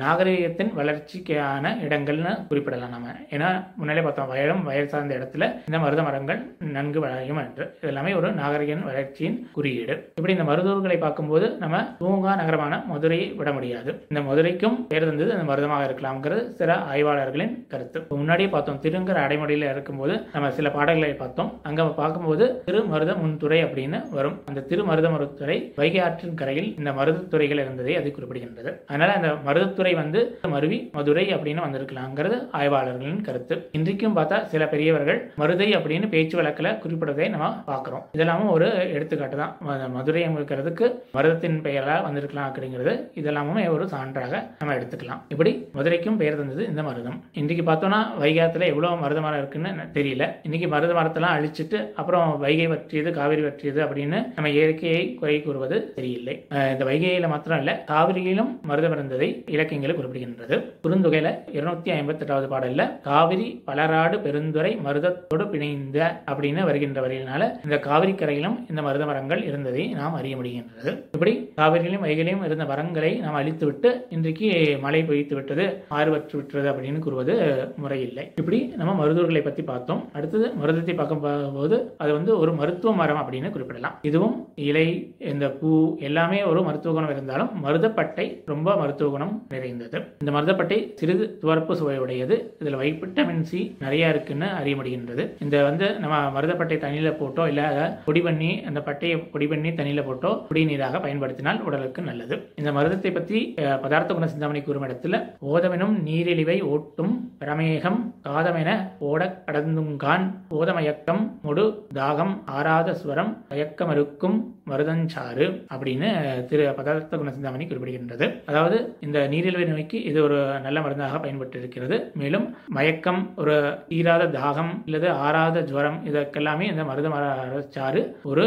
நாகரிகத்தின் 0.03 0.71
வளர்ச்சிக்கான 0.79 1.73
இடங்கள்னு 1.85 2.33
குறிப்பிடலாம் 2.49 2.93
நம்ம 2.95 3.13
ஏன்னா 3.35 3.49
முன்னாலே 3.79 4.03
பார்த்தோம் 4.05 4.29
வயலும் 4.31 4.63
வயல் 4.67 4.91
சார்ந்த 4.93 5.17
இடத்துல 5.19 5.45
இந்த 5.67 5.79
மருத 5.83 6.01
மரங்கள் 6.07 6.39
நன்கு 6.75 6.99
வளரும் 7.03 7.41
என்று. 7.43 7.65
இதெல்லாமே 7.83 8.11
ஒரு 8.19 8.31
நாகரிக 8.41 8.75
வளர்ச்சியின் 8.89 9.37
குறியீடு. 9.57 9.95
இப்படி 10.17 10.35
இந்த 10.37 10.47
மருதூர்களை 10.51 10.97
பார்க்கும்போது 11.05 11.49
நம்ம 11.63 11.81
பூங்கா 11.99 12.33
நகரமான 12.41 12.81
மதுரையை 12.91 13.27
விட 13.39 13.51
முடியாது. 13.57 13.91
இந்த 14.09 14.21
மதுரைக்கும் 14.29 14.77
பேர் 14.91 15.07
தந்தது 15.09 15.33
அந்த 15.35 15.45
மருதமாக 15.51 15.87
இருக்கலாம்ங்கிறது 15.89 16.43
சில 16.59 16.73
ஆய்வாளர்களின் 16.91 17.53
கருத்து. 17.73 17.99
முன்னாடியே 18.21 18.49
பார்த்தோம் 18.49 18.81
திருங்கிற 18.85 19.17
அடைமொழியில் 19.25 19.69
இருக்கும்போது 19.73 20.15
நம்ம 20.33 20.51
சில 20.57 20.69
பாடல்களை 20.77 21.13
பார்த்தோம். 21.23 21.51
அங்க 21.69 21.85
பார்க்கும்போது 22.01 22.45
திரு 22.65 22.79
மருத 22.93 23.11
முன்துறை 23.21 23.59
அப்படின்னு 23.63 23.76
வரும். 24.17 24.37
அந்த 24.49 24.61
திரு 24.69 24.83
மருதமருத்துறை 24.85 25.57
வைகை 25.75 25.99
ஆற்றின் 26.05 26.37
கரையில் 26.39 26.69
இந்த 26.77 26.91
மருதத்துறைகள் 26.99 27.61
இருந்ததை 27.63 27.93
அது 27.99 28.13
குறிப்பிடுகின்றது. 28.15 28.71
அதனால 28.87 29.09
அந்த 29.17 29.29
மருதத்துறை 29.47 29.95
வந்து 29.95 30.39
மருவி 30.53 30.89
மதுரை 30.93 31.25
அப்படின்னு 31.35 31.61
வந்திருக்கலாங்கிறது 31.65 32.37
ஆய்வாளர்களின் 32.59 33.21
கருத்து. 33.27 33.55
இன்றைக்கும் 33.71 34.15
பார்த்தா 34.17 34.37
சில 34.53 34.67
பெரியவர்கள் 34.73 35.19
மருதை 35.41 35.67
அப்படின்னு 35.77 36.07
பேச்சு 36.13 36.37
வழக்கில் 36.39 36.71
குறிப்பிடுவதை 36.83 37.27
நம்ம 37.29 37.49
பார்க்கிறோம். 37.69 38.05
இதெல்லாமும் 38.17 38.53
ஒரு 38.55 38.69
எடுத்துக்காட்டு 38.95 39.37
தான். 39.37 39.53
மதுரை 39.97 40.23
இருக்கிறதுக்கு 40.27 40.87
மருதத்தின் 41.17 41.61
பெயரால் 41.67 42.05
வந்திருக்கலாம் 42.07 42.49
அப்படிங்கிறது 42.49 42.95
இதெல்லாமுமே 43.21 43.65
ஒரு 43.75 43.85
சான்றாக 43.93 44.33
நம்ம 44.59 44.75
எடுத்துக்கலாம். 44.79 45.21
இப்படி 45.29 45.53
மதுரைக்கும் 45.77 46.19
பெயர் 46.23 46.39
தந்தது 46.41 46.65
இந்த 46.71 46.81
மருதம். 46.81 47.19
இன்றைக்கு 47.41 47.65
பார்த்தோம்னா 47.71 48.01
வைகாத்துல 48.23 48.69
எவ்வளவு 48.73 49.01
மருத 49.03 49.21
மரம் 49.21 49.41
இருக்குன்னு 49.41 49.71
தெரியல. 49.99 50.25
இன்னைக்கு 50.43 50.67
மருத 50.67 50.93
மரத்தெல்லாம் 50.93 51.35
அழிச்சிட்டு 51.37 51.79
அப்புறம் 52.01 52.37
வைகை 52.39 52.67
பற்றியது 52.67 53.11
காவிரி 53.11 53.41
பற்றியது 53.41 53.65
அப்படின்னு 53.75 54.19
நம்ம 54.35 54.49
இயற்கையை 54.49 55.01
குறை 55.19 55.35
கூறுவது 55.41 55.77
சரியில்லை. 55.95 56.35
இந்த 56.73 56.83
வைகையில 56.89 57.27
மாத்திரம் 57.33 57.61
இல்ல 57.61 57.73
காவிரியிலும் 57.91 58.51
மருதம் 58.69 58.95
இருந்ததை 58.97 59.29
இலக்கியங்கள் 59.55 59.95
குறிப்பிடுகின்றது. 59.99 60.57
குறுந்தொகையில 60.85 61.31
இருநூத்தி 61.57 61.91
ஐம்பத்தி 61.97 62.23
எட்டாவது 62.25 62.47
பாடல்ல 62.53 62.83
காவிரி 63.07 63.47
பலராடு 63.67 64.17
பெருந்துறை 64.25 64.71
மருதத்தோடு 64.87 65.45
பிணைந்த 65.53 65.99
அப்படின்னு 66.31 66.67
வருகின்ற 66.69 67.01
வரையினால 67.05 67.49
இந்த 67.65 67.79
காவிரி 67.87 68.13
கரையிலும் 68.21 68.57
இந்த 68.69 68.81
மருத 68.87 69.05
மரங்கள் 69.11 69.43
இருந்ததை 69.49 69.85
நாம் 69.99 70.17
அறிய 70.19 70.35
முடிகின்றது. 70.39 70.93
இப்படி 71.15 71.33
காவிரியிலும் 71.61 72.05
வைகையிலும் 72.07 72.45
இருந்த 72.49 72.65
மரங்களை 72.71 73.11
நாம் 73.25 73.39
அழித்துவிட்டு 73.41 73.91
இன்றைக்கு 74.17 74.47
மழை 74.85 75.01
பெய்த்து 75.09 75.35
விட்டது 75.35 75.65
ஆறு 75.97 76.09
விட்டது 76.11 76.67
அப்படின்னு 76.71 76.99
கூறுவது 77.05 77.35
முறையில்லை. 77.83 78.25
இப்படி 78.41 78.59
நம்ம 78.81 78.95
மருதூர்களை 79.01 79.43
பத்தி 79.43 79.63
பார்த்தோம். 79.71 80.03
அடுத்தது 80.17 80.47
மருதத்தை 80.61 80.95
பார்க்கும் 80.95 81.23
போது 81.57 81.77
அது 82.03 82.11
வந்து 82.17 82.31
ஒரு 82.41 82.51
மருத்துவ 82.59 82.93
மரம் 83.01 83.21
அப்படின்னு 83.21 83.53
குறிப்பிடலாம். 83.57 83.97
இதுவும் 84.09 84.35
இலை 84.69 84.87
இந்த 85.31 85.45
பூ 85.59 85.71
எல்லாமே 86.09 86.39
ஒரு 86.51 86.63
மருத்துவ 86.69 86.93
குணம் 86.95 87.13
இருந்தாலும் 87.15 87.51
மருதப்பட்டை 87.65 88.27
ரொம்ப 88.53 88.77
மருத்துவ 88.83 89.11
குணம் 89.11 89.35
நிறைந்தது. 89.49 89.99
இந்த 90.21 90.31
மருதப்பட்டை 90.37 90.79
சிறிது 90.95 91.25
துவர்ப்பு 91.41 91.73
சுவையுடையது. 91.79 92.35
இதுல 92.63 92.79
வைட்டமின் 92.83 93.45
சி 93.51 93.61
நிறைய 93.79 94.13
இருக்குன்னு 94.13 94.49
அறிய 94.59 94.75
முடிகின்றது. 94.75 95.23
இந்த 95.41 95.57
வந்து 95.63 95.87
நம்ம 95.99 96.17
மருதப்பட்டை 96.35 96.75
தண்ணியில 96.83 97.11
போட்டோ 97.19 97.43
இல்ல 97.47 97.61
அதை 97.67 97.85
பொடி 98.05 98.21
பண்ணி 98.27 98.51
அந்த 98.69 98.79
பட்டையை 98.85 99.15
பொடி 99.31 99.47
பண்ணி 99.47 99.69
தண்ணியில 99.69 100.05
போட்டோ 100.05 100.31
குடிநீராக 100.49 101.01
பயன்படுத்தினால் 101.01 101.61
உடலுக்கு 101.61 102.01
நல்லது. 102.01 102.35
இந்த 102.55 102.71
மருதத்தை 102.71 103.11
பற்றி 103.13 103.39
பதார்த்த 103.83 104.13
குண 104.13 104.27
சிந்தாமணி 104.27 104.61
கூறும் 104.61 104.85
இடத்துல 104.87 105.15
ஓதமெனும் 105.51 105.95
நீரிழிவை 106.09 106.57
ஓட்டும் 106.73 107.13
பிரமேகம் 107.41 107.99
காதமென 108.29 108.69
ஓடக் 109.09 109.37
கடந்துங்கான். 109.47 110.25
ஓதமயக்கம் 110.59 111.23
முடு 111.41 111.65
தாகம் 111.93 112.33
ஆராத 112.45 112.95
ஸ்வரம் 113.01 113.31
தயக்கமறுக்கும் 113.48 114.38
மருதஞ்சாறு 114.71 115.47
அப்படின்னு 115.73 116.09
திரு 116.49 116.63
பதார்த்த 116.79 117.17
குண 117.21 117.31
சிந்தாமணி 117.35 117.67
குறிப்பிடுகின்றது. 117.69 118.27
அதாவது 118.51 118.77
இந்த 119.07 119.17
நீரிழிவு 119.33 119.67
நோய்க்கு 119.71 119.99
இது 120.09 120.19
ஒரு 120.27 120.37
நல்ல 120.65 120.77
மருந்தாக 120.85 121.19
பயன்பட்டு 121.25 121.59
இருக்கிறது 121.61 121.97
மேலும் 122.21 122.45
மயக்கம் 122.77 123.21
ஒரு 123.43 123.55
தீராத 123.91 124.29
தாகம் 124.37 124.73
அல்லது 124.87 125.07
ஆறாத 125.25 125.63
ஜுவரம் 125.69 125.99
இதற்கெல்லாமே 126.09 126.65
இந்த 126.73 126.83
மருத 126.89 127.07
மரச்சாறு 127.15 128.01
ஒரு 128.31 128.45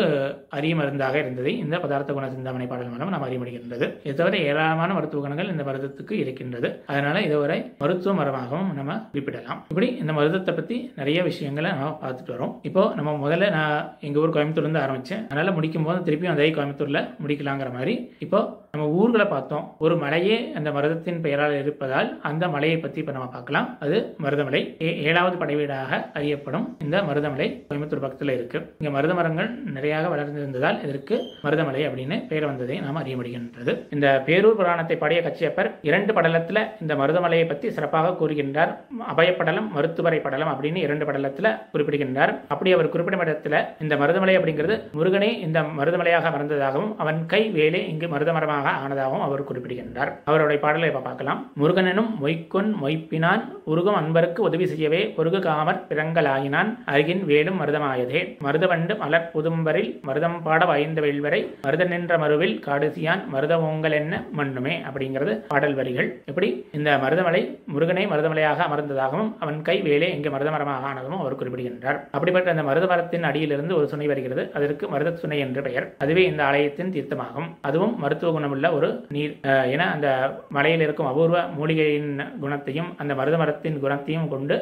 அரிய 0.59 0.75
மருந்தாக 0.81 1.17
இருந்ததை 1.23 1.55
இந்த 1.65 1.77
பதார்த்த 1.85 2.17
குண 2.19 2.29
சிந்தாமணி 2.35 2.67
பாடல் 2.73 2.93
மூலம் 2.93 3.15
நாம் 3.15 3.27
அறிய 3.29 3.41
முடிகின்றது 3.43 3.87
இது 4.07 4.15
தவிர 4.21 4.37
ஏராளமான 4.51 4.91
மருத்துவ 4.99 5.23
குணங்கள் 5.25 5.53
இந்த 5.55 5.65
மருதத்துக்கு 5.69 6.15
இருக்கின்றது. 6.23 6.69
அதனால 6.91 7.17
இதுவரை 7.29 7.59
மருத்துவ 7.83 8.15
மரமாகவும் 8.21 8.71
நம்ம 8.79 8.97
குறிப்பிடலாம். 9.13 9.61
இப்படி 9.73 9.89
இந்த 10.03 10.13
மருதத்தை 10.19 10.55
பத்தி 10.59 10.77
நிறைய 11.01 11.19
விஷயங்களை 11.29 11.71
நம்ம 11.73 11.91
பார்த்துட்டு 12.03 12.35
வரோம். 12.37 12.55
இப்போ 12.69 12.83
நம்ம 12.99 13.17
முதல்ல 13.25 13.51
நான் 13.59 13.77
எங்க 14.09 14.23
ஊர் 14.25 14.35
கோயம்புத்தூர்ல 14.37 14.67
இருந்து 14.67 14.85
ஆரம்பிச்சேன். 14.85 15.23
அதனால 15.31 15.53
முடிக்கும் 15.59 15.87
போது 15.89 15.99
திருப்பியும் 16.11 16.37
அதே 16.37 16.51
கோயம்புத்தூரில் 16.55 17.07
முடிக்கலாங்கிற 17.23 17.71
மாதிரி. 17.79 17.95
இப்போ 18.27 18.39
நம்ம 18.75 18.85
ஊர்களை 18.99 19.25
பார்த்தோம். 19.33 19.65
ஒரு 19.85 19.95
மலையே 20.03 20.37
அந்த 20.59 20.69
மருதத்தின் 20.75 21.21
பெயரால் 21.25 21.55
இருப்பதால் 21.61 22.09
அந்த 22.29 22.45
மலையை 22.55 22.77
பத்தி 22.83 22.99
இப்போ 23.03 23.13
நம்ம 23.17 23.27
பார்க்கலாம். 23.35 23.67
அது 23.85 23.97
மருதமலை. 24.25 24.61
ஏழாவது 25.09 25.37
படைவீடாக 25.41 25.99
அறியப்படும் 26.19 26.67
இந்த 26.85 26.97
மருதமலை 27.09 27.47
கோயம்புத்தூர் 27.69 28.03
பக்கத்தில் 28.05 28.33
இருக்கு. 28.37 28.59
இங்கே 28.81 28.93
மருத 28.97 29.15
மரங்கள் 29.19 29.49
நிறையாக 29.77 30.11
வளர்ந்திருந்ததால் 30.15 30.79
இதற்கு 30.87 31.17
மருதமலை 31.45 31.83
அப்படின்னு 31.89 32.19
பெயர் 32.31 32.49
வந்ததை 32.51 32.77
நாம் 32.85 33.01
அறிய 33.03 33.17
முடிகின்றது. 33.21 33.75
இந்த 33.97 34.07
பேரூர் 34.29 34.59
புராணத்தை 34.61 34.99
பாடிய 35.03 35.21
கச்சியப்பர் 35.27 35.71
இரண்டு 35.91 36.15
படலத்தில் 36.19 36.63
இந்த 36.85 36.95
மருதமலையை 37.03 37.49
பற்றி 37.51 37.73
சிறப்பாக 37.79 38.15
கூறுகின்றார். 38.23 38.73
அபயப்படலம் 39.15 39.69
மருத்துவரை 39.79 40.21
படலம் 40.29 40.53
அப்படின்னு 40.55 40.85
இரண்டு 40.87 41.07
படலத்தில் 41.11 41.51
குறிப்பிடுகின்றார். 41.75 42.35
அப்படி 42.55 42.77
அவர் 42.79 42.93
குறிப்பிடும் 42.95 43.25
இடத்துல 43.27 43.65
இந்த 43.87 43.97
மருதமலை 44.05 44.37
அப்படிங்கிறது 44.41 44.77
முருகனே 44.99 45.33
இந்த 45.49 45.59
மருதமலையாக 46.01 46.31
மறந்ததாகவும் 46.35 46.93
அவன் 47.03 47.19
கை 47.33 47.41
வேலை 47.57 47.81
இங்கு 47.91 48.07
மருதமரமாக 48.13 48.67
ஆனதாகவும் 48.83 49.25
அவர் 49.27 49.47
குறிப்பிடுகின்றார். 49.49 50.11
அவருடைய 50.31 50.59
பாடலை 50.65 50.89
இப்ப 50.91 51.03
பார்க்கலாம். 51.07 51.41
முருகனனும் 51.61 52.11
மொய்க்கொன் 52.23 52.71
மொய்ப்பினான் 52.83 53.43
உருகும் 53.73 53.99
அன்பருக்கு 54.01 54.41
உதவி 54.49 54.67
செய்யவே 54.73 55.01
ஒருகு 55.21 55.39
காமர் 55.47 55.81
பிறங்கலாயினான் 55.91 56.71
அருகின் 56.93 57.23
வேலும் 57.31 57.59
மருதமாயதே. 57.63 58.21
மருதவண்டு 58.47 58.97
மலர் 59.03 59.29
புதும்பரில் 59.35 59.91
மருதம் 60.09 60.39
பாட 60.47 60.61
வாய்ந்த 60.71 61.01
வெள்வரை 61.07 61.41
மருத 61.67 61.85
நின்ற 61.93 62.19
மருவில் 62.25 62.57
காடுசியான் 62.67 63.25
மருத 63.35 63.53
ஓங்கல் 63.69 63.99
என்ன 64.01 64.23
மண்ணுமே 64.41 64.77
அப்படிங்கிறது 64.91 65.35
பாடல் 65.53 65.77
வரிகள். 65.81 66.11
எப்படி 66.33 66.51
இந்த 66.79 66.91
மருதமலை 67.05 67.43
முருகனை 67.75 68.07
மருதமலையாக 68.15 68.67
அமர்ந்ததாகவும் 68.69 69.31
அவன் 69.45 69.61
கை 69.71 69.79
வேலே 69.89 70.11
இங்கு 70.17 70.33
மருதமரமாக 70.37 70.91
ஆனதும் 70.93 71.21
அவர் 71.23 71.39
குறிப்பிடுகின்றார். 71.43 72.01
அப்படிப்பட்ட 72.17 72.57
அந்த 72.57 72.67
மருத 72.71 72.87
மரத்தின் 72.95 73.29
அடியிலிருந்து 73.31 73.77
ஒரு 73.81 73.89
சுனை 73.95 74.09
வருகிறது. 74.15 74.45
அதற்கு 74.59 74.85
மருத 74.95 75.17
சுனை 75.23 75.39
என்று 75.47 75.63
பெயர். 75.69 75.89
அதுவே 76.05 76.23
இந்த 76.31 76.43
ஆலயத்தின் 76.49 76.93
தீர்த்தமாகும். 76.97 77.49
அதுவும் 77.69 77.95
மருத்துவ 78.03 78.33
குணமுள்ள 78.37 78.67
ஒரு 78.79 78.89
நீர் 79.17 79.35
என 79.75 79.83
அந்த 79.95 80.09
மலையில் 80.57 80.85
இருக்கும் 80.87 81.11
அபூர்வ 81.11 81.39
மூலிகையின் 81.59 82.11
குணத்தையும் 82.45 82.91
அந்த 83.03 83.13
மருத 83.21 83.37
மரத்தின் 83.43 83.79
குணத்தையும் 83.85 84.29
கொண்டு 84.35 84.57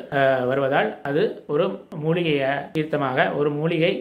வருவதால் 0.50 0.90
அது 1.10 1.24
ஒரு 1.54 1.66
மூலிகை 2.04 2.34
தீர்த்தமாக 2.76 3.26
ஒரு 3.40 3.50
மூலிகை 3.58 3.92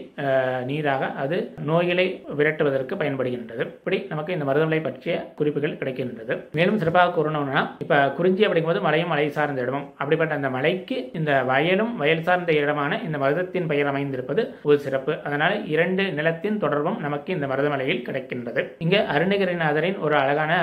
நீராக 0.70 1.12
அது 1.24 1.38
நோய்களை 1.70 2.08
விரட்டுவதற்கு 2.40 2.94
பயன்படுகின்றது. 3.02 3.64
இப்படி 3.80 4.00
நமக்கு 4.12 4.36
இந்த 4.38 4.46
மருதமலை 4.50 4.82
பற்றிய 4.84 5.16
குறிப்புகள் 5.40 5.78
கிடைக்கின்றது. 5.82 6.36
மேலும் 6.58 6.80
சிறப்பாக 6.82 7.14
கூறணும்னா 7.18 7.62
இப்ப 7.84 8.02
குறிஞ்சி 8.18 8.44
அப்படிங்கும்போது 8.46 8.82
மலையும் 8.88 9.12
மலை 9.14 9.28
சார்ந்த 9.38 9.66
இடமும். 9.66 9.88
அப்படிப்பட்ட 10.02 10.34
அந்த 10.40 10.50
மலைக்கு 10.56 10.98
இந்த 11.20 11.32
வயலும் 11.52 11.94
வயல் 12.02 12.26
சார்ந்த 12.28 12.52
இடமான 12.62 13.02
இந்த 13.08 13.18
மருதத்தின் 13.24 13.70
பெயர் 13.72 13.90
அமைந்திருப்பது 13.92 14.42
ஒரு 14.70 14.78
சிறப்பு. 14.86 15.14
அதனால 15.28 15.52
இரண்டு 15.76 16.04
நிலத்தின் 16.20 16.62
தொடர்பும் 16.64 17.00
நமக்கு 17.06 17.17
இந்த 17.26 17.48
மருதமலையில் 17.48 18.04
கிடைக்கின்றது. 18.04 18.68
இங்கு 18.78 19.06
அருணகிரிநாதரின் 19.12 20.00
ஒரு 20.00 20.16
அழகான 20.16 20.54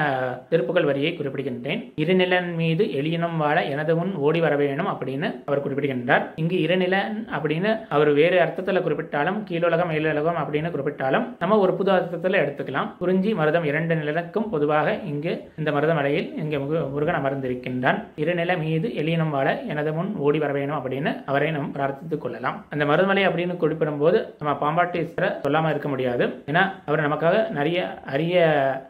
திருப்புகள் 0.50 0.84
வரியை 0.84 1.16
குறிப்பிடுகின்றேன். 1.18 1.92
இருநிலன் 1.96 2.54
மீது 2.54 2.84
எளியனம் 2.84 3.36
வாழ 3.36 3.62
எனது 3.62 3.96
முன் 3.96 4.14
ஓடி 4.14 4.40
வர 4.40 4.56
வேணும் 4.56 4.86
அப்படின்னு 4.86 5.42
அவர் 5.46 5.62
குறிப்பிடுகின்றார். 5.62 6.32
இங்கு 6.36 6.56
இருநிலன் 6.56 7.26
அப்படின்னு 7.38 7.86
அவர் 7.88 8.12
வேறு 8.12 8.38
அர்த்தத்துல 8.38 8.82
குறிப்பிட்டாலும் 8.82 9.44
கீழுலகம் 9.50 9.88
மேலுலகம் 9.88 10.36
அப்படின்னு 10.36 10.70
குறிப்பிட்டாலும் 10.70 11.36
நம்ம 11.38 11.58
ஒரு 11.58 11.74
புது 11.74 11.92
அர்த்தத்துல 11.92 12.36
எடுத்துக்கலாம். 12.36 12.96
குறிஞ்சி 12.98 13.34
மருதம் 13.34 13.64
இரண்டு 13.64 13.94
நிலனுக்கும் 13.94 14.48
பொதுவாக 14.50 14.98
இங்கு 15.04 15.50
இந்த 15.58 15.70
மருதமலையில் 15.70 16.32
இங்கு 16.36 16.58
முருகன் 16.60 17.24
அமர்ந்திருக்கின்றான். 17.24 18.04
இருநில 18.16 18.58
மீது 18.58 18.88
எளியனம் 18.88 19.30
வாழ 19.30 19.60
எனது 19.60 19.92
முன் 19.92 20.14
ஓடி 20.16 20.38
வர 20.38 20.52
வேணும் 20.52 20.76
அப்படின்னு 20.76 21.24
அவரை 21.26 21.50
நாம் 21.50 21.72
பிரார்த்தித்துக் 21.74 22.18
கொள்ளலாம். 22.18 22.64
அந்த 22.70 22.84
மருதமலை 22.84 23.26
அப்படின்னு 23.26 23.56
குறிப்பிடும் 23.56 23.98
போது 23.98 24.34
நம்ம 24.38 24.54
பாம்பாட்டீஸ்வரர் 24.60 25.40
சொல்லாம 25.48 25.70
இருக்க 25.70 25.88
முடியாது. 25.88 26.33
ஏன்னா 26.50 26.62
அவர் 26.88 27.04
நமக்காக 27.06 27.36
நிறைய 27.58 27.78
அரிய 28.14 28.42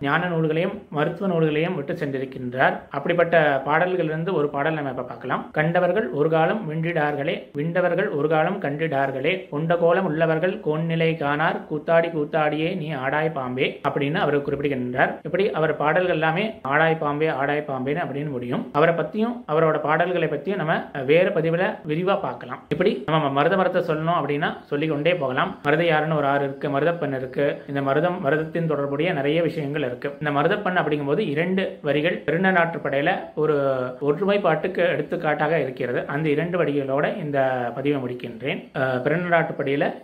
ஞான 0.06 0.28
நூல்களையும் 0.32 0.74
மருத்துவ 0.96 1.28
நூல்களையும் 1.32 1.76
விட்டு 1.78 1.94
சென்றிருக்கின்றார். 2.00 2.74
அப்படிப்பட்ட 2.96 3.34
பாடல்களிலிருந்து 3.68 4.32
ஒரு 4.38 4.48
பாடல் 4.54 4.78
நம்ம 4.78 4.92
இப்போ 4.94 5.06
பார்க்கலாம். 5.12 5.44
கண்டவர்கள் 5.58 6.06
ஒரு 6.18 6.30
காலம் 6.36 6.62
விண்டிடார்களே 6.70 7.36
விண்டவர்கள் 7.60 8.08
ஒரு 8.18 8.28
காலம் 8.34 8.58
கண்டிடார்களே 8.66 9.34
கொண்ட 9.52 9.72
கோலம் 9.82 10.08
உள்ளவர்கள் 10.10 10.54
கோன்னிலை 10.66 11.10
காணார் 11.24 11.60
கூத்தாடி 11.70 12.10
கூத்தாடியே 12.16 12.70
நீ 12.82 12.88
ஆடாய் 13.04 13.32
பாம்பே 13.38 13.68
அப்படின்னு 13.88 14.20
அவர் 14.24 14.38
குறிப்பிடுகின்றார். 14.48 15.12
இப்படி 15.28 15.46
அவர் 15.58 15.72
பாடல்கள் 15.82 16.16
எல்லாமே 16.18 16.44
ஆடாய் 16.72 17.00
பாம்பே 17.02 17.28
ஆடாய் 17.40 17.66
பாம்பேன்னு 17.70 18.04
அப்படின்னு 18.04 18.30
முடியும். 18.36 18.64
அவரை 18.78 18.94
பத்தியும் 19.00 19.34
அவரோட 19.52 19.76
பாடல்களை 19.86 20.28
பத்தியும் 20.32 20.60
நம்ம 20.62 20.74
வேறு 21.10 21.30
பதிவுல 21.36 21.64
விரிவா 21.90 22.16
பார்க்கலாம். 22.26 22.60
இப்படி 22.74 22.92
நம்ம 23.14 23.30
மருத 23.38 23.54
மரத்தை 23.60 23.82
சொல்லணும் 23.88 24.18
அப்படின்னா 24.18 24.50
சொல்லிக்கொண்டே 24.70 25.14
போகலாம். 25.22 25.50
மருத 25.66 25.82
யாருன்னு 25.90 26.18
ஒரு 26.20 26.28
ஆறு 26.32 26.44
இருக்கு 26.48 26.68
மருதப்பெண் 26.74 27.16
இருக்கு. 27.20 27.33
இருக்கு. 27.36 27.64
இந்த 27.68 27.80
மருதம் 27.80 28.18
மருதத்தின் 28.24 28.66
தொடர்புடைய 28.66 29.12
நிறைய 29.12 29.42
விஷயங்கள் 29.42 29.82
இருக்கு. 29.82 30.16
இந்த 30.20 30.30
மருதப்பண் 30.30 30.78
அப்படிங்கும்போது 30.80 31.18
இரண்டு 31.26 31.78
வரிகள் 31.82 32.22
திருநநாட்டுப்படையில 32.26 33.10
ஒரு 33.34 33.54
ஒற்றுமைப்பாட்டுக்கு 34.00 34.82
எடுத்துக்காட்டாக 34.88 35.60
இருக்கிறது. 35.60 36.06
அந்த 36.06 36.28
இரண்டு 36.28 36.58
வரிகளோட 36.58 37.16
இந்த 37.18 37.38
பதிவை 37.74 38.00
முடிக்கின்றேன். 38.00 38.60
அஹ், 38.74 39.00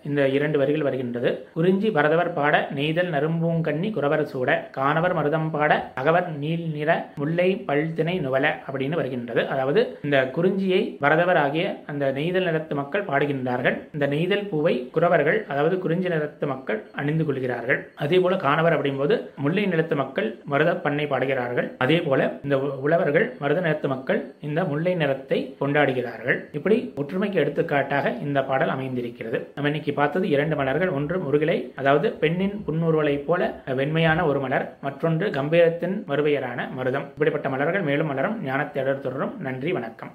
இந்த 0.04 0.28
இரண்டு 0.28 0.58
வரிகள் 0.58 0.82
வருகின்றது. 0.82 1.30
குறிஞ்சி 1.52 1.90
பரதவர் 1.90 2.32
பாட 2.32 2.68
நெய்தல் 2.70 3.10
நரும்பூங்கண்ணி 3.10 3.90
குறவர் 3.90 4.24
சூட 4.24 4.48
காணவர் 4.70 5.14
மருதம் 5.14 5.50
பாட 5.50 5.68
அகவர் 5.96 6.36
நீல் 6.36 6.66
நிற 6.70 6.90
முல்லை 7.16 7.64
பல்திணை 7.68 8.16
நுவல 8.20 8.46
அப்படின்னு 8.66 8.94
வருகின்றது. 8.94 9.48
அதாவது 9.48 9.80
இந்த 10.02 10.30
குறிஞ்சியை 10.36 10.96
பரதவர் 11.00 11.36
ஆகிய 11.36 11.64
அந்த 11.86 12.12
நெய்தல் 12.12 12.44
நிறத்து 12.44 12.74
மக்கள் 12.74 13.04
பாடுகின்றார்கள். 13.04 13.76
இந்த 13.94 14.06
நெய்தல் 14.06 14.46
பூவை 14.46 14.74
குறவர்கள் 14.94 15.46
அதாவது 15.48 15.78
குறிஞ்சி 15.78 16.08
நிறத்து 16.08 16.46
மக்கள் 16.46 16.80
அணிந்து 16.94 17.19
கொள்கிறார்கள். 17.24 17.78
அதே 17.94 18.18
போல 18.18 18.36
காணவர் 18.36 18.76
அப்படிங்கும்போது 18.76 19.16
முல்லை 19.36 19.64
நிலத்து 19.66 19.94
மக்கள் 19.94 20.28
மருத 20.44 20.76
பண்ணை 20.76 21.06
பாடுகிறார்கள். 21.06 21.68
அதே 21.78 22.00
போல 22.00 22.38
இந்த 22.42 22.58
உழவர்கள் 22.60 23.36
மருத 23.38 23.60
நிலத்து 23.60 23.88
மக்கள் 23.88 24.34
இந்த 24.40 24.64
முல்லை 24.64 24.94
நிறத்தை 24.94 25.56
கொண்டாடுகிறார்கள். 25.60 26.38
இப்படி 26.52 26.92
ஒற்றுமைக்கு 26.96 27.40
எடுத்துக்காட்டாக 27.42 28.10
இந்த 28.10 28.42
பாடல் 28.42 28.68
அமைந்திருக்கிறது. 28.68 29.40
நம்ம 29.54 29.70
இன்னைக்கு 29.70 29.92
பார்த்தது 29.92 30.28
இரண்டு 30.28 30.56
மலர்கள். 30.56 30.88
ஒன்று 30.88 31.18
முருகிலை 31.18 31.58
அதாவது 31.76 32.10
பெண்ணின் 32.12 32.64
புன்னுருவலை 32.66 33.16
போல 33.24 33.62
வெண்மையான 33.66 34.26
ஒரு 34.26 34.40
மலர். 34.40 34.68
மற்றொன்று 34.80 35.28
கம்பீரத்தின் 35.30 35.96
மறுபெயரான 36.08 36.68
மருதம். 36.78 37.08
இப்படிப்பட்ட 37.14 37.48
மலர்கள் 37.48 37.82
மேலும் 37.82 38.06
மலரும். 38.06 38.38
ஞானத்தேடர் 38.46 39.04
தொடரும். 39.06 39.34
நன்றி 39.38 39.72
வணக்கம். 39.72 40.14